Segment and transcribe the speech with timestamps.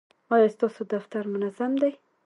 [0.33, 1.91] ایا ستاسو دفتر منظم دی؟